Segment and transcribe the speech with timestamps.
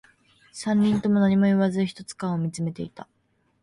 [0.51, 3.07] 三人とも何も言わず、一斗缶を見つめていた